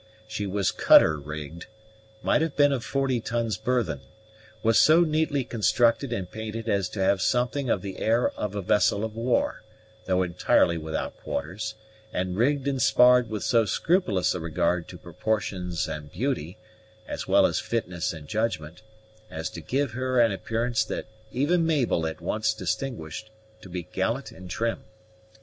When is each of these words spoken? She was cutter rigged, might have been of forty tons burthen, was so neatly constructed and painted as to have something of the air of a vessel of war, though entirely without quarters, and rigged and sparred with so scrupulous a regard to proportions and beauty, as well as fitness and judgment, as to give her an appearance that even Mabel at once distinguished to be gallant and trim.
She 0.27 0.47
was 0.47 0.71
cutter 0.71 1.15
rigged, 1.19 1.67
might 2.23 2.41
have 2.41 2.55
been 2.55 2.71
of 2.71 2.83
forty 2.83 3.21
tons 3.21 3.55
burthen, 3.55 4.01
was 4.63 4.79
so 4.79 5.01
neatly 5.01 5.43
constructed 5.43 6.11
and 6.11 6.27
painted 6.31 6.67
as 6.67 6.89
to 6.89 6.99
have 7.01 7.21
something 7.21 7.69
of 7.69 7.83
the 7.83 7.99
air 7.99 8.29
of 8.31 8.55
a 8.55 8.63
vessel 8.63 9.03
of 9.03 9.15
war, 9.15 9.61
though 10.05 10.23
entirely 10.23 10.75
without 10.75 11.17
quarters, 11.17 11.75
and 12.11 12.35
rigged 12.35 12.67
and 12.67 12.81
sparred 12.81 13.29
with 13.29 13.43
so 13.43 13.63
scrupulous 13.65 14.33
a 14.33 14.39
regard 14.39 14.87
to 14.87 14.97
proportions 14.97 15.87
and 15.87 16.11
beauty, 16.11 16.57
as 17.07 17.27
well 17.27 17.45
as 17.45 17.59
fitness 17.59 18.11
and 18.11 18.27
judgment, 18.27 18.81
as 19.29 19.51
to 19.51 19.61
give 19.61 19.91
her 19.91 20.19
an 20.19 20.31
appearance 20.31 20.83
that 20.83 21.05
even 21.31 21.63
Mabel 21.63 22.07
at 22.07 22.21
once 22.21 22.55
distinguished 22.55 23.29
to 23.61 23.69
be 23.69 23.83
gallant 23.83 24.31
and 24.31 24.49
trim. 24.49 24.79